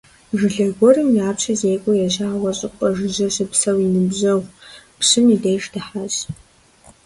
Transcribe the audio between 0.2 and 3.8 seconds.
Жылэ гуэрым япщыр зекӀуэ ежьауэ щӏыпӏэ жыжьэ щыпсэу